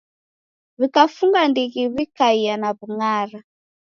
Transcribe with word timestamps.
W'ikafunga 0.79 1.39
ndighi 1.49 1.81
w'ikaie 1.93 2.53
na 2.61 2.69
w'ungara. 2.75 3.39